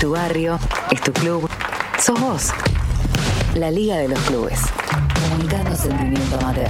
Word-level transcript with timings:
tu 0.00 0.12
barrio, 0.12 0.58
es 0.92 1.00
tu 1.00 1.12
club, 1.12 1.48
sos 1.98 2.20
vos. 2.20 2.50
La 3.56 3.70
Liga 3.70 3.96
de 3.96 4.08
los 4.08 4.20
Clubes. 4.20 4.60
Comunicando 5.28 5.74
sentimiento 5.74 6.38
amateur. 6.40 6.68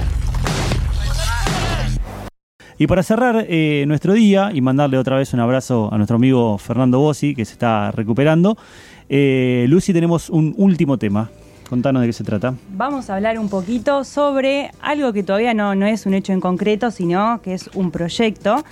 Y 2.79 2.87
para 2.87 3.03
cerrar 3.03 3.45
eh, 3.47 3.83
nuestro 3.87 4.13
día 4.13 4.49
y 4.51 4.61
mandarle 4.61 4.97
otra 4.97 5.17
vez 5.17 5.31
un 5.33 5.41
abrazo 5.41 5.89
a 5.91 5.97
nuestro 5.97 6.15
amigo 6.15 6.57
Fernando 6.57 6.99
Bossi, 6.99 7.35
que 7.35 7.45
se 7.45 7.53
está 7.53 7.91
recuperando, 7.91 8.57
eh, 9.09 9.65
Lucy, 9.69 9.93
tenemos 9.93 10.31
un 10.31 10.55
último 10.57 10.97
tema. 10.97 11.29
Contanos 11.69 12.01
de 12.01 12.07
qué 12.07 12.13
se 12.13 12.23
trata. 12.23 12.55
Vamos 12.69 13.11
a 13.11 13.15
hablar 13.15 13.37
un 13.37 13.47
poquito 13.47 14.03
sobre 14.05 14.71
algo 14.81 15.13
que 15.13 15.21
todavía 15.21 15.53
no, 15.53 15.75
no 15.75 15.85
es 15.85 16.07
un 16.07 16.15
hecho 16.15 16.33
en 16.33 16.39
concreto, 16.39 16.89
sino 16.89 17.41
que 17.43 17.53
es 17.53 17.69
un 17.75 17.91
proyecto 17.91 18.63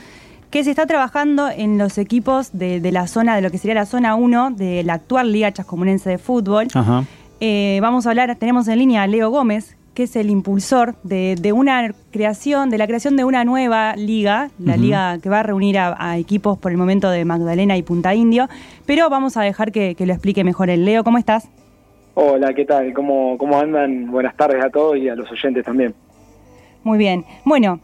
que 0.49 0.63
se 0.63 0.69
está 0.69 0.85
trabajando 0.85 1.49
en 1.49 1.77
los 1.77 1.97
equipos 1.97 2.49
de, 2.53 2.79
de 2.79 2.91
la 2.91 3.07
zona, 3.07 3.35
de 3.35 3.41
lo 3.41 3.51
que 3.51 3.57
sería 3.57 3.75
la 3.75 3.85
zona 3.85 4.15
1 4.15 4.51
de 4.51 4.83
la 4.83 4.93
actual 4.93 5.31
Liga 5.31 5.51
Chascomunense 5.51 6.09
de 6.09 6.17
Fútbol. 6.17 6.67
Ajá. 6.73 7.03
Eh, 7.39 7.79
vamos 7.81 8.07
a 8.07 8.09
hablar, 8.09 8.35
tenemos 8.35 8.67
en 8.67 8.79
línea 8.79 9.03
a 9.03 9.07
Leo 9.07 9.29
Gómez, 9.29 9.77
que 9.93 10.03
es 10.03 10.15
el 10.15 10.29
impulsor 10.29 10.95
de, 11.03 11.35
de 11.39 11.53
una 11.53 11.91
creación, 12.11 12.69
de 12.69 12.77
la 12.77 12.85
creación 12.85 13.17
de 13.17 13.23
una 13.23 13.43
nueva 13.43 13.95
liga, 13.95 14.51
la 14.59 14.77
liga 14.77 15.17
que 15.17 15.27
va 15.27 15.39
a 15.39 15.43
reunir 15.43 15.79
a, 15.79 15.95
a 15.97 16.17
equipos 16.17 16.57
por 16.57 16.71
el 16.71 16.77
momento 16.77 17.09
de 17.09 17.25
Magdalena 17.25 17.75
y 17.77 17.81
Punta 17.81 18.13
Indio, 18.13 18.47
pero 18.85 19.09
vamos 19.09 19.37
a 19.37 19.41
dejar 19.41 19.71
que, 19.71 19.95
que 19.95 20.05
lo 20.05 20.13
explique 20.13 20.43
mejor 20.43 20.69
el 20.69 20.85
Leo. 20.85 21.03
¿Cómo 21.03 21.17
estás? 21.17 21.49
Hola, 22.13 22.53
¿qué 22.53 22.65
tal? 22.65 22.93
¿Cómo, 22.93 23.37
¿Cómo 23.37 23.59
andan? 23.59 24.11
Buenas 24.11 24.35
tardes 24.35 24.63
a 24.63 24.69
todos 24.69 24.97
y 24.97 25.09
a 25.09 25.15
los 25.15 25.31
oyentes 25.31 25.65
también. 25.65 25.93
Muy 26.83 26.97
bien. 26.97 27.25
Bueno, 27.43 27.79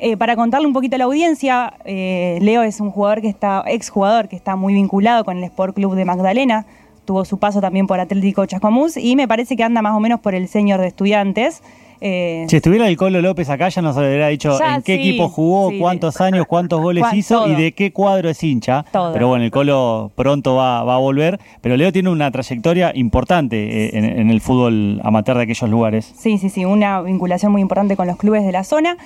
eh, 0.00 0.16
para 0.16 0.36
contarle 0.36 0.66
un 0.66 0.72
poquito 0.72 0.96
a 0.96 0.98
la 0.98 1.04
audiencia, 1.04 1.74
eh, 1.84 2.38
Leo 2.42 2.62
es 2.62 2.80
un 2.80 2.90
jugador 2.90 3.20
que 3.20 3.28
está, 3.28 3.62
exjugador 3.66 4.28
que 4.28 4.36
está 4.36 4.56
muy 4.56 4.74
vinculado 4.74 5.24
con 5.24 5.36
el 5.38 5.44
Sport 5.44 5.74
Club 5.74 5.94
de 5.94 6.04
Magdalena. 6.04 6.66
Tuvo 7.04 7.24
su 7.24 7.38
paso 7.38 7.60
también 7.60 7.86
por 7.86 8.00
Atlético 8.00 8.44
Chascomús 8.46 8.96
y 8.96 9.14
me 9.16 9.28
parece 9.28 9.56
que 9.56 9.62
anda 9.62 9.80
más 9.80 9.94
o 9.96 10.00
menos 10.00 10.20
por 10.20 10.34
el 10.34 10.48
señor 10.48 10.80
de 10.80 10.88
estudiantes. 10.88 11.62
Eh, 12.02 12.44
Si 12.48 12.56
estuviera 12.56 12.88
el 12.88 12.96
Colo 12.98 13.22
López 13.22 13.48
acá, 13.48 13.70
ya 13.70 13.80
nos 13.80 13.96
hubiera 13.96 14.28
dicho 14.28 14.58
Ya, 14.58 14.74
en 14.74 14.82
qué 14.82 14.96
sí, 14.96 15.08
equipo 15.08 15.28
jugó, 15.30 15.70
sí, 15.70 15.78
cuántos 15.78 16.20
años, 16.20 16.44
cuántos 16.46 16.80
goles 16.82 17.02
Cuán- 17.04 17.16
hizo 17.16 17.48
y 17.48 17.54
de 17.54 17.72
qué 17.72 17.90
cuadro 17.92 18.28
es 18.28 18.42
hincha. 18.42 18.84
Todo. 18.92 19.12
Pero 19.14 19.28
bueno, 19.28 19.44
el 19.44 19.50
Colo 19.50 20.10
pronto 20.14 20.56
va, 20.56 20.82
va 20.84 20.96
a 20.96 20.98
volver. 20.98 21.38
Pero 21.62 21.76
Leo 21.76 21.92
tiene 21.92 22.10
una 22.10 22.30
trayectoria 22.30 22.90
importante 22.94 23.86
eh, 23.86 23.90
en, 23.98 24.04
en 24.04 24.30
el 24.30 24.40
fútbol 24.42 25.00
amateur 25.04 25.36
de 25.38 25.44
aquellos 25.44 25.70
lugares. 25.70 26.12
Sí, 26.18 26.36
sí, 26.38 26.50
sí, 26.50 26.64
una 26.66 27.00
vinculación 27.00 27.50
muy 27.52 27.62
importante 27.62 27.96
con 27.96 28.06
los 28.08 28.16
clubes 28.18 28.44
de 28.44 28.52
la 28.52 28.64
zona. 28.64 28.98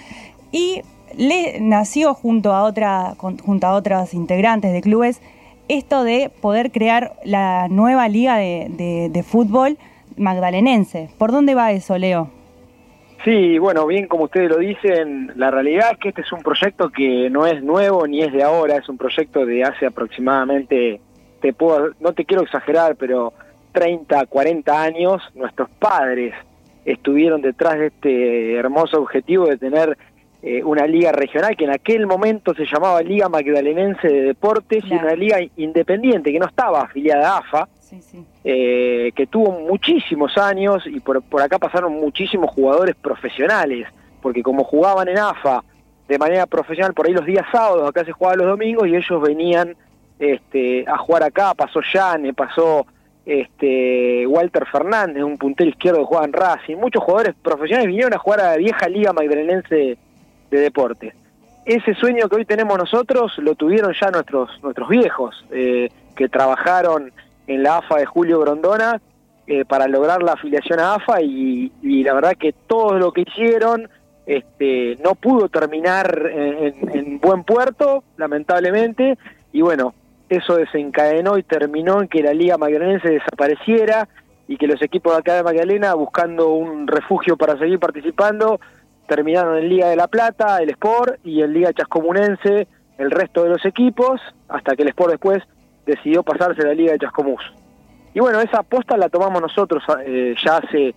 Y 0.53 0.83
le 1.17 1.61
nació 1.61 2.15
junto 2.15 2.53
a, 2.53 2.65
otra, 2.65 3.15
junto 3.17 3.67
a 3.67 3.75
otros 3.75 4.15
integrantes 4.15 4.73
de 4.73 4.81
clubes 4.81 5.21
esto 5.69 6.03
de 6.03 6.31
poder 6.41 6.73
crear 6.73 7.13
la 7.25 7.69
nueva 7.69 8.09
liga 8.09 8.37
de 8.39 9.25
fútbol 9.25 9.79
magdalenense. 10.17 11.11
¿Por 11.19 11.33
dónde 11.33 11.55
va 11.55 11.73
eso, 11.73 11.97
Leo? 11.99 12.31
Sí, 13.25 13.59
bueno, 13.59 13.87
bien 13.87 14.07
como 14.07 14.25
ustedes 14.25 14.49
lo 14.49 14.59
dicen, 14.59 15.33
la 15.37 15.51
realidad 15.51 15.91
es 15.93 15.99
que 15.99 16.09
este 16.09 16.23
es 16.23 16.33
un 16.33 16.41
proyecto 16.41 16.89
que 16.89 17.29
no 17.29 17.47
es 17.47 17.63
nuevo 17.63 18.07
ni 18.07 18.23
es 18.23 18.33
de 18.33 18.43
ahora, 18.43 18.77
es 18.77 18.89
un 18.89 18.97
proyecto 18.97 19.45
de 19.45 19.63
hace 19.63 19.85
aproximadamente, 19.85 21.01
te 21.43 21.53
puedo, 21.53 21.91
no 22.01 22.15
te 22.15 22.25
quiero 22.25 22.45
exagerar, 22.45 22.97
pero 22.97 23.35
30, 23.73 24.25
40 24.25 24.83
años, 24.83 25.23
nuestros 25.35 25.69
padres 25.69 26.33
estuvieron 26.87 27.43
detrás 27.43 27.79
de 27.79 27.89
este 27.89 28.55
hermoso 28.55 29.03
objetivo 29.03 29.47
de 29.47 29.59
tener 29.59 29.99
eh, 30.43 30.63
una 30.65 30.87
liga 30.87 31.13
regional 31.13 31.57
que 31.57 31.65
en 31.65 31.71
aquel 31.71 32.07
momento 32.07 32.55
se 32.55 32.65
llamaba 32.65 33.03
Liga 33.03 33.29
Magdalenense 33.29 34.09
de 34.09 34.23
Deportes 34.23 34.85
Claro. 34.85 35.03
y 35.03 35.07
una 35.07 35.15
liga 35.15 35.39
independiente 35.57 36.33
que 36.33 36.39
no 36.39 36.47
estaba 36.47 36.83
afiliada 36.83 37.35
a 37.35 37.39
AFA. 37.39 37.69
Sí, 37.81 38.01
sí. 38.03 38.25
eh, 38.45 39.11
que 39.17 39.27
tuvo 39.27 39.51
muchísimos 39.51 40.39
años 40.39 40.87
y 40.87 41.01
por, 41.01 41.21
por 41.23 41.43
acá 41.43 41.59
pasaron 41.59 41.93
muchísimos 41.95 42.49
jugadores 42.55 42.95
profesionales, 42.95 43.89
porque 44.23 44.45
como 44.45 44.63
jugaban 44.63 45.09
en 45.09 45.19
AFA 45.19 45.65
de 46.07 46.17
manera 46.19 46.47
profesional 46.47 46.95
por 46.95 47.07
ahí 47.09 47.13
los 47.13 47.27
días 47.27 47.45
sábados, 47.51 47.89
acá 47.89 48.05
se 48.05 48.13
jugaba 48.13 48.37
los 48.37 48.47
domingos 48.47 48.87
y 48.87 48.95
ellos 48.95 49.21
venían 49.21 49.75
este, 50.21 50.85
a 50.89 50.97
jugar 50.99 51.25
acá, 51.25 51.53
pasó 51.55 51.81
Yane, 51.93 52.33
pasó 52.33 52.87
este, 53.27 54.27
Walter 54.27 54.67
Fernández, 54.67 55.23
un 55.23 55.37
puntero 55.39 55.71
izquierdo 55.71 55.99
que 55.99 56.05
jugaba 56.07 56.27
en 56.27 56.33
Racing, 56.33 56.77
muchos 56.77 57.03
jugadores 57.03 57.35
profesionales 57.43 57.89
vinieron 57.89 58.15
a 58.15 58.19
jugar 58.19 58.41
a 58.41 58.51
la 58.53 58.57
vieja 58.57 58.89
liga 58.89 59.13
magdalenense 59.13 59.99
de 60.51 60.61
deportes. 60.61 61.15
Ese 61.65 61.95
sueño 61.95 62.29
que 62.29 62.37
hoy 62.37 62.45
tenemos 62.45 62.77
nosotros 62.79 63.37
lo 63.39 63.55
tuvieron 63.55 63.93
ya 64.01 64.11
nuestros, 64.11 64.51
nuestros 64.63 64.89
viejos, 64.89 65.45
eh, 65.51 65.89
que 66.17 66.29
trabajaron 66.29 67.13
en 67.47 67.63
la 67.63 67.79
AFA 67.79 67.99
de 67.99 68.07
Julio 68.07 68.41
Grondona 68.41 69.01
eh, 69.47 69.65
para 69.65 69.87
lograr 69.89 70.23
la 70.23 70.33
afiliación 70.33 70.81
a 70.81 70.95
AFA 70.95 71.21
y, 71.23 71.71
la 71.83 72.15
verdad 72.15 72.35
que 72.39 72.53
todo 72.53 72.99
lo 72.99 73.13
que 73.13 73.23
hicieron 73.23 73.89
este, 74.27 74.97
no 75.03 75.15
pudo 75.15 75.49
terminar 75.49 76.31
en, 76.33 76.65
en- 76.65 76.97
en 76.97 77.19
buen 77.21 77.43
puerto, 77.45 78.05
lamentablemente, 78.17 79.19
y 79.53 79.61
bueno, 79.61 79.95
eso 80.29 80.57
desencadenó 80.57 81.37
y 81.39 81.43
terminó 81.43 82.01
en 82.01 82.07
que 82.09 82.23
la 82.23 82.33
Liga 82.33 82.57
Magdalenense 82.57 83.09
desapareciera 83.09 84.09
y 84.47 84.57
que 84.57 84.69
los 84.69 84.81
equipos 84.83 85.13
de 85.13 85.19
acá 85.19 85.35
de 85.35 85.43
Magdalena, 85.43 85.95
buscando 85.95 86.51
un 86.53 86.87
refugio 86.87 87.37
para 87.37 87.59
seguir 87.59 87.79
participando, 87.81 88.61
terminaron 89.11 89.59
en 89.59 89.69
Liga 89.69 89.89
de 89.89 89.97
la 89.97 90.07
Plata, 90.07 90.59
el 90.63 90.71
Sport, 90.71 91.19
y 91.25 91.43
en 91.43 91.53
Liga 91.53 91.73
Chascomunense 91.73 92.69
el 92.97 93.11
resto 93.11 93.43
de 93.43 93.49
los 93.51 93.65
equipos, 93.67 94.21
hasta 94.49 94.77
que 94.77 94.83
el 94.83 94.89
Sport 94.91 95.11
después 95.13 95.43
decidió 95.85 96.23
pasarse 96.23 96.63
a 96.63 96.67
la 96.67 96.75
Liga 96.75 96.93
de 96.93 96.99
Chascomús. 97.01 97.43
Y 98.15 98.21
bueno, 98.21 98.41
esa 98.41 98.61
aposta 98.61 98.97
la 98.97 99.09
tomamos 99.09 99.41
nosotros 99.43 99.83
eh, 100.07 100.35
ya 100.45 100.59
hace 100.59 100.95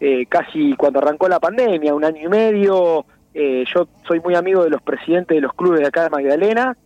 eh, 0.00 0.26
casi 0.26 0.74
cuando 0.76 0.98
arrancó 1.00 1.28
la 1.28 1.40
pandemia, 1.40 1.94
un 1.94 2.04
año 2.04 2.22
y 2.24 2.28
medio. 2.28 3.04
Eh, 3.32 3.64
yo 3.74 3.88
soy 4.06 4.20
muy 4.20 4.34
amigo 4.36 4.62
de 4.62 4.70
los 4.70 4.82
presidentes 4.82 5.34
de 5.34 5.40
los 5.40 5.52
clubes 5.54 5.80
de 5.80 5.86
acá 5.88 6.04
de 6.04 6.10
Magdalena 6.10 6.76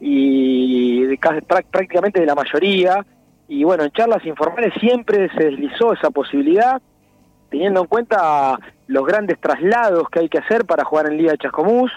y 0.00 1.02
de 1.02 1.18
casi- 1.18 1.40
prá- 1.46 1.64
prácticamente 1.70 2.20
de 2.20 2.26
la 2.26 2.34
mayoría. 2.34 3.04
Y 3.48 3.64
bueno, 3.64 3.82
en 3.84 3.90
charlas 3.90 4.24
informales 4.24 4.72
siempre 4.80 5.28
se 5.36 5.44
deslizó 5.44 5.92
esa 5.92 6.10
posibilidad, 6.10 6.80
teniendo 7.50 7.80
en 7.80 7.86
cuenta 7.86 8.58
los 8.86 9.04
grandes 9.04 9.38
traslados 9.40 10.08
que 10.10 10.20
hay 10.20 10.28
que 10.28 10.38
hacer 10.38 10.64
para 10.64 10.84
jugar 10.84 11.06
en 11.06 11.18
Liga 11.18 11.32
de 11.32 11.38
Chascomús, 11.38 11.92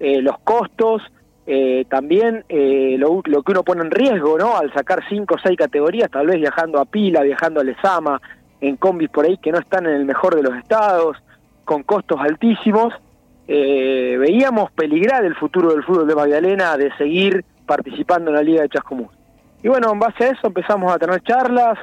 eh, 0.00 0.20
los 0.20 0.38
costos, 0.40 1.02
eh, 1.46 1.84
también 1.90 2.44
eh, 2.48 2.96
lo, 2.98 3.20
lo 3.24 3.42
que 3.42 3.52
uno 3.52 3.62
pone 3.62 3.82
en 3.82 3.90
riesgo, 3.90 4.38
¿no? 4.38 4.56
Al 4.56 4.72
sacar 4.72 5.02
cinco 5.08 5.34
o 5.34 5.38
seis 5.38 5.58
categorías, 5.58 6.10
tal 6.10 6.26
vez 6.26 6.36
viajando 6.36 6.80
a 6.80 6.86
Pila, 6.86 7.22
viajando 7.22 7.60
a 7.60 7.64
Lezama, 7.64 8.20
en 8.60 8.76
combis 8.76 9.10
por 9.10 9.26
ahí 9.26 9.36
que 9.36 9.52
no 9.52 9.58
están 9.58 9.86
en 9.86 9.94
el 9.94 10.04
mejor 10.06 10.34
de 10.34 10.42
los 10.42 10.56
estados, 10.56 11.18
con 11.64 11.82
costos 11.82 12.18
altísimos, 12.20 12.94
eh, 13.46 14.16
veíamos 14.18 14.70
peligrar 14.72 15.24
el 15.24 15.34
futuro 15.34 15.70
del 15.70 15.84
fútbol 15.84 16.06
de 16.06 16.14
Magdalena 16.14 16.76
de 16.76 16.90
seguir 16.96 17.44
participando 17.66 18.30
en 18.30 18.36
la 18.36 18.42
Liga 18.42 18.62
de 18.62 18.70
Chascomús. 18.70 19.10
Y 19.62 19.68
bueno, 19.68 19.92
en 19.92 19.98
base 19.98 20.24
a 20.24 20.28
eso 20.30 20.46
empezamos 20.46 20.92
a 20.92 20.98
tener 20.98 21.22
charlas 21.22 21.78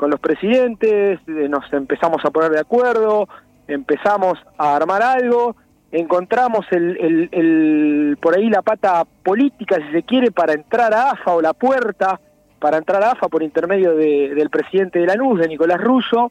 con 0.00 0.08
los 0.10 0.18
presidentes, 0.18 1.20
eh, 1.28 1.48
nos 1.50 1.70
empezamos 1.74 2.24
a 2.24 2.30
poner 2.30 2.50
de 2.52 2.60
acuerdo, 2.60 3.28
empezamos 3.68 4.38
a 4.56 4.74
armar 4.76 5.02
algo, 5.02 5.54
encontramos 5.92 6.64
el, 6.70 8.16
por 8.18 8.34
ahí 8.34 8.48
la 8.48 8.62
pata 8.62 9.04
política, 9.22 9.76
si 9.76 9.92
se 9.92 10.02
quiere, 10.04 10.30
para 10.30 10.54
entrar 10.54 10.94
a 10.94 11.10
AFA 11.10 11.34
o 11.34 11.42
la 11.42 11.52
puerta 11.52 12.18
para 12.58 12.78
entrar 12.78 13.02
a 13.02 13.10
AFA 13.12 13.28
por 13.28 13.42
intermedio 13.42 13.94
de- 13.94 14.34
del 14.34 14.48
presidente 14.48 14.98
de 15.00 15.06
Lanús, 15.06 15.38
de 15.40 15.48
Nicolás 15.48 15.80
Russo. 15.82 16.30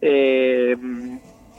Eh, 0.00 0.76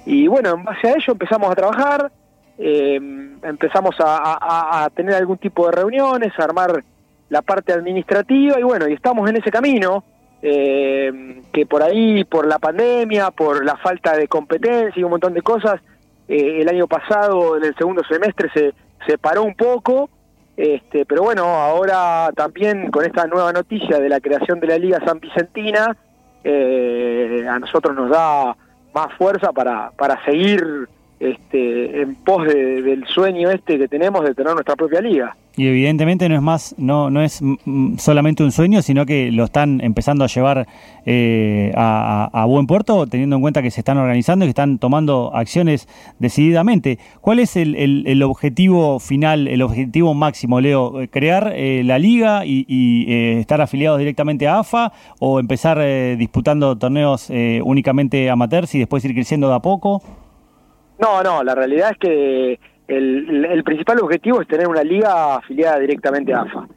y 0.06 0.28
bueno, 0.28 0.52
en 0.56 0.64
base 0.66 0.88
a 0.90 0.92
ello 0.92 1.14
empezamos 1.14 1.50
a 1.52 1.56
trabajar, 1.56 2.12
eh, 2.58 2.96
empezamos 3.44 3.96
a- 4.00 4.84
a 4.86 4.90
tener 4.90 5.16
algún 5.16 5.38
tipo 5.38 5.66
de 5.68 5.72
reuniones, 5.74 6.32
a 6.38 6.44
armar 6.44 6.84
la 7.30 7.42
parte 7.42 7.72
administrativa 7.74 8.60
y 8.60 8.64
bueno, 8.64 8.88
y 8.90 8.94
estamos 8.94 9.30
en 9.30 9.38
ese 9.38 9.52
camino. 9.52 10.04
Eh, 10.42 11.42
que 11.52 11.66
por 11.66 11.82
ahí, 11.84 12.24
por 12.24 12.46
la 12.48 12.60
pandemia, 12.60 13.32
por 13.32 13.64
la 13.66 13.76
falta 13.78 14.16
de 14.16 14.28
competencia 14.28 15.00
y 15.00 15.04
un 15.04 15.12
montón 15.12 15.34
de 15.34 15.42
cosas, 15.42 15.82
eh, 16.28 16.60
el 16.62 16.70
año 16.70 16.88
pasado, 16.88 17.58
en 17.58 17.64
el 17.66 17.76
segundo 17.76 18.04
semestre, 18.08 18.50
se, 18.54 18.74
se 19.08 19.18
paró 19.18 19.44
un 19.44 19.56
poco, 19.56 20.10
este, 20.58 21.06
pero 21.06 21.24
bueno, 21.24 21.44
ahora 21.46 22.30
también 22.36 22.90
con 22.92 23.04
esta 23.06 23.28
nueva 23.28 23.52
noticia 23.52 24.00
de 24.00 24.10
la 24.10 24.20
creación 24.20 24.60
de 24.60 24.68
la 24.68 24.78
Liga 24.78 25.00
San 25.06 25.20
Vicentina, 25.20 25.96
eh, 26.44 27.46
a 27.50 27.60
nosotros 27.60 27.96
nos 27.96 28.10
da 28.10 28.56
más 28.94 29.14
fuerza 29.18 29.52
para, 29.52 29.92
para 29.98 30.24
seguir 30.26 30.88
este, 31.20 32.02
en 32.02 32.16
pos 32.16 32.46
de- 32.46 32.82
del 32.82 33.06
sueño 33.08 33.50
este 33.50 33.78
que 33.78 33.88
tenemos 33.88 34.24
de 34.24 34.34
tener 34.36 34.54
nuestra 34.54 34.76
propia 34.76 35.02
liga. 35.02 35.36
Y 35.58 35.68
evidentemente 35.68 36.28
no 36.28 36.36
es 36.36 36.42
más, 36.42 36.76
no, 36.78 37.10
no 37.10 37.22
es 37.22 37.42
solamente 37.98 38.44
un 38.44 38.52
sueño, 38.52 38.82
sino 38.82 39.06
que 39.06 39.32
lo 39.32 39.46
están 39.46 39.80
empezando 39.82 40.26
a 40.26 40.28
llevar 40.28 40.68
eh, 41.06 41.72
a, 41.76 42.46
buen 42.48 42.68
puerto, 42.68 43.08
teniendo 43.08 43.38
en 43.38 43.42
cuenta 43.42 43.62
que 43.62 43.72
se 43.72 43.82
están 43.82 43.98
organizando 43.98 44.46
y 44.46 44.48
que 44.48 44.52
están 44.52 44.80
tomando 44.80 45.32
acciones 45.34 45.88
decididamente. 46.20 47.00
¿Cuál 47.22 47.40
es 47.40 47.56
el, 47.56 47.76
el, 47.76 48.24
objetivo 48.24 49.00
final, 49.00 49.48
el 49.48 49.62
objetivo 49.62 50.14
máximo, 50.14 50.60
Leo? 50.60 50.94
¿Crear 51.10 51.54
eh, 51.56 51.84
la 51.86 52.00
liga 52.00 52.46
y, 52.46 52.66
eh, 53.08 53.40
estar 53.40 53.62
afiliados 53.62 54.00
directamente 54.00 54.48
a 54.48 54.60
AFA 54.60 54.92
o 55.20 55.40
empezar 55.40 55.80
disputando 56.18 56.78
torneos 56.78 57.30
únicamente 57.64 58.30
amateurs 58.30 58.76
y 58.76 58.80
después 58.80 59.04
ir 59.06 59.14
creciendo 59.14 59.48
de 59.50 59.56
a 59.56 59.60
poco? 59.60 60.02
No, 61.00 61.22
no, 61.24 61.44
la 61.44 61.56
realidad 61.56 61.92
es 61.92 61.98
que 61.98 62.60
el, 62.88 63.64
principal 63.64 64.00
objetivo 64.00 64.42
es 64.42 64.48
tener 64.48 64.68
una 64.68 64.84
liga 64.84 65.36
afiliada 65.36 65.80
directamente 65.80 66.34
a 66.34 66.42
AFA. 66.42 66.68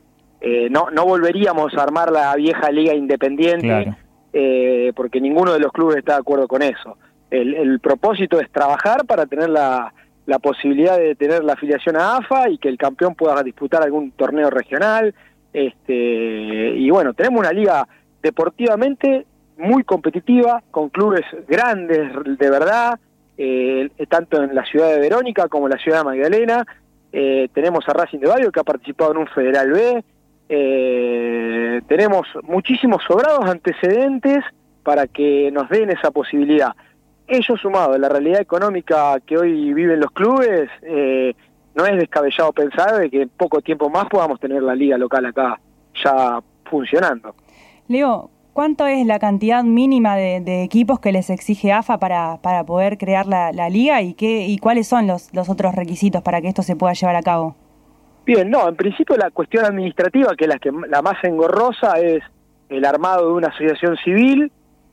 Eh, 0.40 0.68
no, 0.70 0.90
no 0.90 1.04
volveríamos 1.04 1.74
a 1.74 1.82
armar 1.82 2.10
la 2.10 2.34
vieja 2.36 2.70
liga 2.70 2.94
independiente 2.94 3.94
eh, 4.32 4.92
porque 4.94 5.20
ninguno 5.20 5.52
de 5.52 5.58
los 5.58 5.72
clubes 5.72 5.96
está 5.96 6.14
de 6.14 6.20
acuerdo 6.20 6.46
con 6.48 6.62
eso. 6.62 6.96
El, 7.30 7.78
propósito 7.80 8.40
es 8.40 8.50
trabajar 8.50 9.04
para 9.04 9.26
tener 9.26 9.50
la, 9.50 9.92
la, 10.24 10.38
posibilidad 10.38 10.96
de 10.96 11.14
tener 11.14 11.44
la 11.44 11.52
afiliación 11.54 11.96
a 11.96 12.16
AFA 12.16 12.48
y 12.48 12.56
que 12.56 12.68
el 12.68 12.78
campeón 12.78 13.14
pueda 13.14 13.42
disputar 13.42 13.82
algún 13.82 14.12
torneo 14.12 14.48
regional. 14.48 15.14
Este, 15.52 15.92
y 15.92 16.88
bueno, 16.88 17.12
tenemos 17.12 17.40
una 17.40 17.52
liga 17.52 17.86
deportivamente 18.22 19.26
muy 19.58 19.82
competitiva, 19.82 20.62
con 20.70 20.88
clubes 20.88 21.24
grandes 21.46 22.12
de 22.38 22.50
verdad, 22.50 22.98
eh, 23.40 23.88
tanto 24.08 24.42
en 24.42 24.52
la 24.52 24.64
ciudad 24.64 24.90
de 24.90 24.98
Verónica 24.98 25.48
como 25.48 25.66
en 25.66 25.72
la 25.74 25.78
ciudad 25.78 25.98
de 25.98 26.04
Magdalena. 26.04 26.66
Eh, 27.12 27.48
tenemos 27.54 27.88
a 27.88 27.92
Racing 27.92 28.18
de 28.18 28.26
Barrio 28.26 28.50
que 28.50 28.58
ha 28.58 28.64
participado 28.64 29.12
en 29.12 29.18
un 29.18 29.28
Federal 29.28 29.70
B. 29.70 30.04
Eh, 30.48 31.80
tenemos 31.86 32.26
muchísimos 32.42 33.02
sobrados 33.06 33.48
antecedentes 33.48 34.44
para 34.82 35.06
que 35.06 35.50
nos 35.52 35.68
den 35.68 35.90
esa 35.90 36.10
posibilidad. 36.10 36.72
Ello 37.28 37.56
sumado 37.56 37.92
a 37.92 37.98
la 37.98 38.08
realidad 38.08 38.40
económica 38.40 39.20
que 39.24 39.38
hoy 39.38 39.72
viven 39.72 40.00
los 40.00 40.10
clubes, 40.10 40.70
no 41.74 41.86
es 41.86 41.96
descabellado 41.98 42.52
pensar 42.52 42.98
de 42.98 43.10
que 43.10 43.22
en 43.22 43.28
poco 43.28 43.60
tiempo 43.60 43.90
más 43.90 44.06
podamos 44.06 44.40
tener 44.40 44.62
la 44.62 44.74
liga 44.74 44.96
local 44.96 45.26
acá 45.26 45.60
ya 46.02 46.40
funcionando. 46.64 47.34
Leo, 47.88 48.30
¿Cuánto 48.58 48.88
es 48.88 49.06
la 49.06 49.20
cantidad 49.20 49.62
mínima 49.62 50.16
de, 50.16 50.64
equipos 50.64 50.98
que 50.98 51.12
les 51.12 51.30
exige 51.30 51.70
AFA 51.70 51.98
para, 51.98 52.38
para 52.42 52.64
poder 52.64 52.98
crear 52.98 53.24
la, 53.24 53.52
liga 53.70 54.02
y, 54.02 54.14
qué, 54.14 54.48
y 54.48 54.58
cuáles 54.58 54.88
son 54.88 55.06
los, 55.06 55.32
los 55.32 55.48
otros 55.48 55.76
requisitos 55.76 56.22
para 56.22 56.40
que 56.40 56.48
esto 56.48 56.64
se 56.64 56.74
pueda 56.74 56.92
llevar 56.92 57.14
a 57.14 57.22
cabo? 57.22 57.54
Bien, 58.26 58.50
no, 58.50 58.68
en 58.68 58.74
principio 58.74 59.16
la 59.16 59.30
cuestión 59.30 59.64
administrativa, 59.64 60.34
que 60.34 60.46
es 60.46 60.48
la, 60.48 60.58
que, 60.58 60.72
la 60.88 61.02
más 61.02 61.22
engorrosa, 61.22 62.00
es 62.00 62.20
el 62.68 62.84
armado 62.84 63.28
de 63.28 63.32
una 63.34 63.46
asociación 63.46 63.96
civil, 63.98 64.50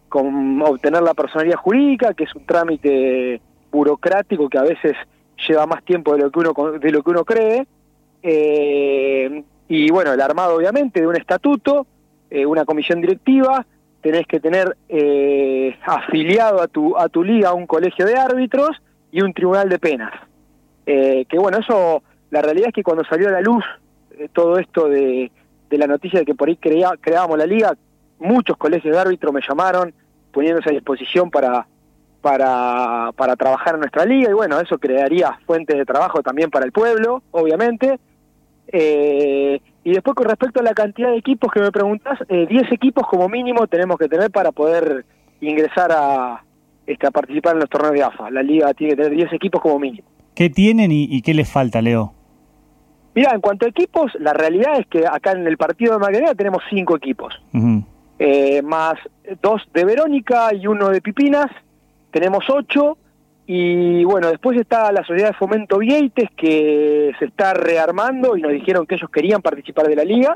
con 0.10 0.62
obtener 0.62 1.02
la 1.02 1.16
personalidad 1.16 1.58
jurídica, 1.58 2.14
que 2.14 2.26
es 2.26 2.36
un 2.36 2.46
trámite 2.46 3.42
burocrático 3.72 4.48
que 4.48 4.60
a 4.60 4.62
veces 4.62 4.94
lleva 5.48 5.66
más 5.66 5.84
tiempo 5.84 6.14
de 6.14 6.20
lo 6.20 6.30
que 6.30 6.40
uno, 6.40 6.54
de 6.74 6.92
lo 6.92 7.02
que 7.02 7.10
uno 7.10 7.26
cree, 7.26 7.66
eh, 8.22 9.44
y 9.68 9.90
bueno, 9.90 10.14
el 10.14 10.22
armado 10.22 10.56
obviamente 10.56 11.02
de 11.02 11.08
un 11.08 11.16
estatuto, 11.16 11.88
eh, 12.30 12.46
una 12.46 12.66
comisión 12.66 13.02
directiva, 13.02 13.66
tenés 14.02 14.28
que 14.28 14.40
tener 14.40 14.76
eh, 14.90 15.78
afiliado 15.86 16.62
a 16.62 16.68
tu, 16.68 16.98
a 16.98 17.10
tu 17.10 17.24
liga 17.24 17.54
un 17.54 17.68
colegio 17.68 18.06
de 18.06 18.16
árbitros 18.16 18.82
y 19.12 19.22
un 19.22 19.34
tribunal 19.34 19.70
de 19.70 19.80
penas. 19.80 20.14
Eh, 20.86 21.26
que 21.28 21.40
bueno, 21.40 21.58
eso, 21.58 22.04
la 22.30 22.42
realidad 22.42 22.68
es 22.68 22.74
que 22.74 22.84
cuando 22.84 23.04
salió 23.06 23.30
a 23.30 23.32
la 23.32 23.42
luz 23.42 23.64
todo 24.32 24.60
esto 24.60 24.88
de, 24.88 25.32
de, 25.70 25.78
la 25.78 25.88
noticia 25.88 26.20
de 26.20 26.26
que 26.26 26.36
por 26.36 26.48
ahí 26.48 26.58
creábamos 26.58 27.38
la 27.38 27.46
liga, 27.46 27.76
muchos 28.20 28.56
colegios 28.58 28.94
de 28.94 29.02
árbitros 29.02 29.34
me 29.34 29.42
llamaron 29.42 29.94
poniéndose 30.32 30.70
a 30.70 30.74
disposición 30.74 31.32
para, 31.32 31.66
para, 32.22 33.12
para 33.16 33.36
trabajar 33.36 33.76
en 33.76 33.82
nuestra 33.82 34.04
liga 34.04 34.30
y 34.30 34.34
bueno, 34.34 34.60
eso 34.60 34.78
crearía 34.78 35.38
fuentes 35.46 35.78
de 35.78 35.86
trabajo 35.86 36.24
también 36.24 36.50
para 36.50 36.66
el 36.66 36.72
pueblo, 36.72 37.22
obviamente. 37.32 38.00
Eh, 38.68 39.62
y 39.86 39.92
después 39.92 40.16
con 40.16 40.26
respecto 40.26 40.60
a 40.60 40.64
la 40.64 40.74
cantidad 40.74 41.12
de 41.12 41.18
equipos 41.18 41.52
que 41.54 41.62
me 41.62 41.72
preguntas, 41.72 42.18
10 42.28 42.50
eh, 42.52 42.68
equipos 42.72 43.06
como 43.08 43.30
mínimo 43.30 43.68
tenemos 43.68 44.00
que 44.00 44.08
tener 44.08 44.32
para 44.32 44.52
poder 44.52 45.06
ingresar 45.40 45.92
a, 45.92 46.44
este, 46.88 47.06
a 47.06 47.12
participar 47.12 47.54
en 47.54 47.60
los 47.60 47.70
torneos 47.70 47.94
de 47.94 48.02
AFA. 48.02 48.32
La 48.32 48.42
liga 48.42 48.74
tiene 48.74 48.96
que 48.96 49.04
tener 49.04 49.16
10 49.16 49.34
equipos 49.34 49.62
como 49.62 49.78
mínimo. 49.78 50.08
¿Qué 50.34 50.50
tienen 50.50 50.92
y, 50.92 51.22
qué 51.22 51.36
les 51.36 51.48
falta, 51.48 51.84
Leo? 51.84 52.14
Mira, 53.14 53.32
en 53.36 53.42
cuanto 53.42 53.68
a 53.68 53.70
equipos, 53.70 54.12
la 54.20 54.34
realidad 54.34 54.80
es 54.80 54.88
que 54.88 55.06
acá 55.06 55.34
en 55.34 55.46
el 55.46 55.56
partido 55.56 55.94
de 55.94 56.00
Magdalena 56.00 56.34
tenemos 56.34 56.64
5 56.68 56.98
equipos, 56.98 57.40
eh, 58.18 58.64
más 58.64 58.96
dos 59.40 59.62
de 59.72 59.86
Verónica 59.86 60.50
y 60.52 60.66
uno 60.66 60.90
de 60.90 61.00
Pipinas, 61.00 61.52
tenemos 62.10 62.44
8 62.50 62.98
y 63.48 64.04
bueno, 64.06 64.30
después 64.30 64.60
está 64.60 64.92
la 64.92 65.04
Sociedad 65.04 65.30
de 65.30 65.38
Fomento 65.38 65.78
Vieites 65.78 66.30
que 66.36 67.12
se 67.20 67.26
está 67.26 67.54
rearmando 67.54 68.36
y 68.36 68.42
nos 68.42 68.52
dijeron 68.52 68.88
que 68.88 68.96
ellos 68.96 69.10
querían 69.12 69.42
participar 69.42 69.88
de 69.88 69.96
la 69.96 70.04
liga, 70.04 70.36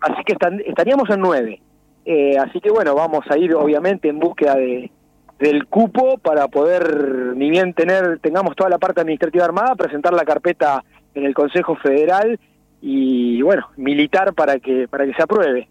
así 0.00 0.24
que 0.24 0.36
estaríamos 0.66 1.10
en 1.10 1.20
nueve. 1.20 1.60
Eh, 2.06 2.38
así 2.38 2.60
que 2.60 2.70
bueno, 2.70 2.94
vamos 2.94 3.24
a 3.30 3.36
ir 3.36 3.54
obviamente 3.54 4.08
en 4.08 4.18
búsqueda 4.18 4.54
de, 4.54 4.90
del 5.38 5.66
cupo 5.66 6.16
para 6.16 6.48
poder, 6.48 7.34
ni 7.36 7.50
bien 7.50 7.74
tener, 7.74 8.18
tengamos 8.20 8.56
toda 8.56 8.70
la 8.70 8.78
parte 8.78 9.02
administrativa 9.02 9.44
armada, 9.44 9.74
presentar 9.74 10.14
la 10.14 10.24
carpeta 10.24 10.82
en 11.14 11.24
el 11.24 11.34
Consejo 11.34 11.76
Federal 11.76 12.40
y 12.80 13.42
bueno, 13.42 13.68
militar 13.76 14.32
para 14.32 14.58
que, 14.58 14.88
para 14.88 15.04
que 15.04 15.12
se 15.12 15.22
apruebe. 15.22 15.68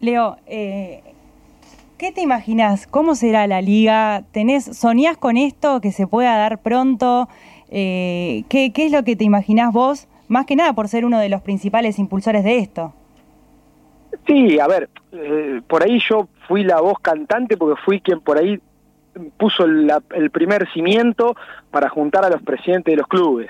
Leo, 0.00 0.36
eh, 0.46 1.02
¿Qué 2.02 2.10
te 2.10 2.20
imaginas? 2.20 2.88
¿Cómo 2.88 3.14
será 3.14 3.46
la 3.46 3.62
liga? 3.62 4.24
¿Tenés, 4.32 4.64
¿Soñás 4.64 5.16
con 5.16 5.36
esto 5.36 5.80
que 5.80 5.92
se 5.92 6.08
pueda 6.08 6.36
dar 6.36 6.58
pronto? 6.58 7.28
Eh, 7.70 8.42
¿qué, 8.48 8.72
es 8.74 8.90
lo 8.90 9.04
que 9.04 9.14
te 9.14 9.22
imaginás 9.22 9.72
vos? 9.72 10.08
Más 10.26 10.44
que 10.44 10.56
nada 10.56 10.72
por 10.72 10.88
ser 10.88 11.04
uno 11.04 11.20
de 11.20 11.28
los 11.28 11.42
principales 11.42 12.00
impulsores 12.00 12.42
de 12.42 12.58
esto. 12.58 12.92
Sí, 14.26 14.58
a 14.58 14.66
ver, 14.66 14.90
eh, 15.12 15.60
por 15.68 15.84
ahí 15.84 16.00
yo 16.00 16.26
fui 16.48 16.64
la 16.64 16.80
voz 16.80 16.98
cantante 16.98 17.56
porque 17.56 17.80
fui 17.84 18.00
quien 18.00 18.18
por 18.18 18.36
ahí 18.36 18.58
puso 19.36 19.64
el 19.64 20.30
primer 20.32 20.68
cimiento 20.72 21.36
para 21.70 21.88
juntar 21.88 22.24
a 22.24 22.30
los 22.30 22.42
presidentes 22.42 22.90
de 22.90 22.96
los 22.96 23.06
clubes. 23.06 23.48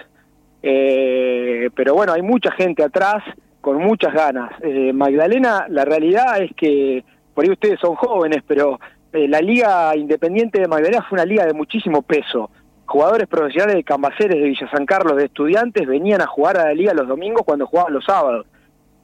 Eh, 0.63 1.71
pero 1.75 1.95
bueno, 1.95 2.13
hay 2.13 2.21
mucha 2.21 2.51
gente 2.53 2.85
atrás 2.85 3.25
con 3.63 3.79
muchas 3.79 4.13
ganas. 4.13 4.53
Magdalena, 4.93 5.65
la 5.71 5.87
realidad 5.87 6.43
es 6.43 6.51
que 6.55 7.03
por 7.35 7.45
ahí 7.45 7.51
ustedes 7.51 7.81
son 7.81 7.95
jóvenes, 7.95 8.43
pero 8.47 8.79
eh, 9.13 9.29
la 9.29 9.41
Liga 9.41 9.95
Independiente 9.97 10.61
de 10.61 10.69
Magdalena 10.69 11.05
fue 11.09 11.17
una 11.17 11.25
liga 11.25 11.47
de 11.47 11.53
muchísimo 11.53 12.03
peso. 12.03 12.51
Jugadores 12.87 13.29
profesionales 13.29 13.77
de 13.77 13.85
Cambaceres, 13.85 14.37
de 14.37 14.49
Villa 14.49 14.71
San 14.71 14.87
Carlos, 14.87 15.17
de 15.17 15.27
estudiantes, 15.27 15.87
venían 15.87 16.21
a 16.21 16.27
jugar 16.27 16.59
a 16.59 16.65
la 16.65 16.75
liga 16.75 16.95
los 16.95 17.09
domingos 17.09 17.43
cuando 17.45 17.67
jugaban 17.67 17.93
los 17.93 18.05
sábados. 18.05 18.47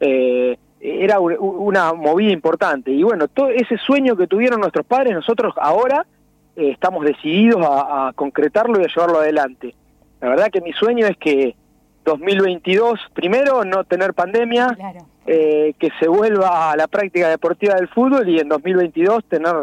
Eh, 0.01 0.57
era 0.81 1.19
una 1.21 1.93
movida 1.93 2.33
importante. 2.33 2.91
Y 2.93 3.03
bueno, 3.03 3.29
todo 3.29 3.49
ese 3.51 3.77
sueño 3.79 4.17
que 4.17 4.27
tuvieron 4.27 4.61
nuestros 4.61 4.87
padres, 4.87 5.15
nosotros 5.15 5.55
ahora 5.57 6.07
eh, 6.55 6.71
estamos 6.71 7.05
decididos 7.05 7.65
a, 7.65 8.09
a 8.09 8.13
concretarlo 8.13 8.81
y 8.81 8.85
a 8.85 8.89
llevarlo 8.89 9.19
adelante. 9.19 9.75
La 10.21 10.29
verdad 10.29 10.51
que 10.51 10.61
mi 10.61 10.73
sueño 10.73 11.07
es 11.07 11.17
que 11.17 11.57
2022, 12.09 12.99
primero, 13.13 13.65
no 13.65 13.85
tener 13.85 14.15
pandemia, 14.15 14.77
eh, 15.27 15.75
que 15.79 15.91
se 16.01 16.09
vuelva 16.09 16.73
a 16.73 16.77
la 16.77 16.89
práctica 16.89 17.29
deportiva 17.29 17.75
del 17.75 17.89
fútbol 17.89 18.29
y 18.29 18.39
en 18.39 18.49
2022 18.49 19.25
tener 19.27 19.55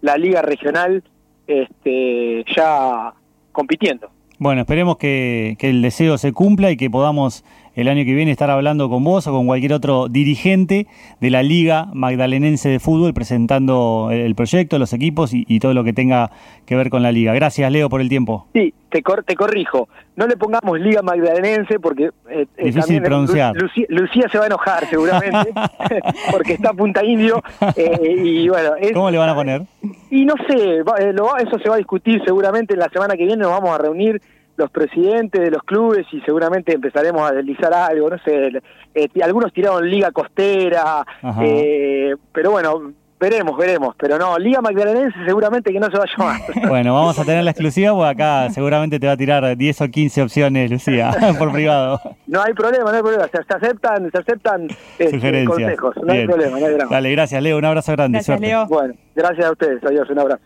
la 0.00 0.16
liga 0.16 0.42
regional 0.42 1.04
este, 1.46 2.44
ya 2.54 3.12
compitiendo. 3.52 4.10
Bueno, 4.38 4.62
esperemos 4.62 4.96
que, 4.96 5.56
que, 5.60 5.70
el 5.70 5.82
deseo 5.82 6.18
se 6.18 6.32
cumpla 6.32 6.72
y 6.72 6.76
que 6.76 6.90
podamos 6.90 7.44
el 7.74 7.88
año 7.88 8.04
que 8.04 8.14
viene 8.14 8.30
estar 8.30 8.50
hablando 8.50 8.88
con 8.88 9.02
vos 9.04 9.26
o 9.26 9.32
con 9.32 9.46
cualquier 9.46 9.72
otro 9.72 10.08
dirigente 10.08 10.86
de 11.20 11.30
la 11.30 11.42
Liga 11.42 11.88
Magdalenense 11.94 12.68
de 12.68 12.78
Fútbol 12.78 13.14
presentando 13.14 14.10
el 14.12 14.34
proyecto, 14.34 14.78
los 14.78 14.92
equipos 14.92 15.32
y, 15.32 15.60
todo 15.60 15.74
lo 15.74 15.84
que 15.84 15.92
tenga 15.92 16.30
que 16.66 16.74
ver 16.74 16.90
con 16.90 17.02
la 17.02 17.12
liga. 17.12 17.32
Gracias, 17.34 17.70
Leo, 17.70 17.88
por 17.88 18.00
el 18.00 18.08
tiempo. 18.08 18.48
Sí, 18.52 18.74
te, 18.88 19.00
te 19.24 19.36
corrijo. 19.36 19.88
No 20.16 20.26
le 20.26 20.36
pongamos 20.36 20.78
Liga 20.80 21.02
Magdalenense 21.02 21.78
porque... 21.78 22.10
Eh, 22.28 22.46
eh 22.56 22.64
Difícil 22.64 23.00
pronunciar. 23.00 23.54
Lucía, 23.88 24.28
se 24.28 24.38
va 24.38 24.44
a 24.44 24.46
enojar 24.48 24.86
seguramente 24.88 25.52
porque 26.32 26.54
está 26.54 26.72
Punta 26.72 27.04
Indio 27.04 27.42
eh, 27.76 28.16
y 28.24 28.48
bueno... 28.48 28.72
¿Cómo 28.92 29.10
le 29.10 29.18
van 29.18 29.28
a 29.28 29.34
poner? 29.34 29.62
Y 30.10 30.24
no 30.24 30.34
sé, 30.48 30.78
eh, 30.78 31.14
eso 31.46 31.58
se 31.58 31.68
va 31.68 31.76
a 31.76 31.78
discutir 31.78 32.20
seguramente 32.24 32.74
en 32.74 32.80
la 32.80 32.88
semana 32.88 33.16
que 33.16 33.24
viene, 33.24 33.42
nos 33.42 33.52
vamos 33.52 33.70
a 33.70 33.78
reunir 33.78 34.20
los 34.56 34.70
presidentes 34.70 35.40
de 35.40 35.50
los 35.50 35.62
clubes 35.62 36.06
y 36.12 36.20
seguramente 36.20 36.74
empezaremos 36.74 37.22
a 37.22 37.34
deslizar 37.34 37.72
algo, 37.72 38.10
no 38.10 38.18
sé, 38.18 38.50
eh, 38.94 39.08
algunos 39.22 39.52
tiraron 39.52 39.88
liga 39.88 40.10
costera, 40.10 41.04
eh, 41.40 42.14
pero 42.32 42.50
bueno, 42.50 42.92
Veremos, 43.22 43.56
veremos, 43.56 43.94
pero 43.96 44.18
no, 44.18 44.36
Liga 44.36 44.60
Magdalenense 44.60 45.16
seguramente 45.24 45.72
que 45.72 45.78
no 45.78 45.86
se 45.86 45.96
va 45.96 46.02
a 46.02 46.18
llamar. 46.18 46.40
Bueno, 46.68 46.92
vamos 46.92 47.16
a 47.20 47.24
tener 47.24 47.44
la 47.44 47.52
exclusiva 47.52 47.92
porque 47.92 48.10
acá 48.10 48.50
seguramente 48.50 48.98
te 48.98 49.06
va 49.06 49.12
a 49.12 49.16
tirar 49.16 49.56
10 49.56 49.80
o 49.80 49.88
15 49.88 50.22
opciones, 50.22 50.68
Lucía, 50.72 51.12
por 51.38 51.52
privado. 51.52 52.00
No 52.26 52.42
hay 52.42 52.52
problema, 52.52 52.90
no 52.90 52.96
hay 52.96 53.00
problema, 53.00 53.28
se, 53.28 53.38
aceptan, 53.38 54.10
se 54.10 54.18
aceptan 54.18 54.66
este, 54.98 55.44
consejos, 55.44 55.94
no 56.02 56.12
hay 56.12 56.26
problema, 56.26 56.58
no 56.58 56.66
hay 56.66 56.72
drama. 56.72 56.90
Dale, 56.90 57.12
gracias 57.12 57.40
Leo, 57.40 57.58
un 57.58 57.64
abrazo 57.64 57.92
grande. 57.92 58.16
Gracias, 58.16 58.40
Leo. 58.40 58.66
Bueno, 58.66 58.94
gracias 59.14 59.46
a 59.46 59.52
ustedes, 59.52 59.84
adiós, 59.84 60.10
un 60.10 60.18
abrazo. 60.18 60.42